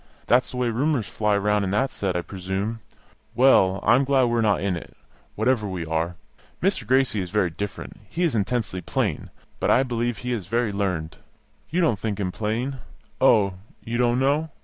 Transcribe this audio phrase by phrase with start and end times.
[0.25, 2.79] That's the way rumours fly round in that set, I presume.
[3.35, 4.97] Well, I am glad we are not in it,
[5.35, 6.15] wherever we are!
[6.59, 6.87] Mr.
[6.87, 9.29] Gracie is very different; he is intensely plain,
[9.59, 11.17] but I believe he is very learned.
[11.69, 12.79] You don't think him plain?
[13.21, 13.53] Oh,
[13.85, 14.49] you don't know?